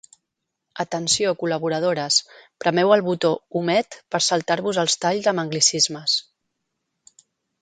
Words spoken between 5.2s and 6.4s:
amb anglicismes.